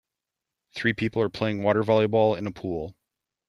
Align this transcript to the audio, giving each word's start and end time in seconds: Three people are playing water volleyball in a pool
Three 0.73 0.93
people 0.93 1.21
are 1.21 1.29
playing 1.29 1.61
water 1.61 1.83
volleyball 1.83 2.35
in 2.35 2.47
a 2.47 2.51
pool 2.51 2.95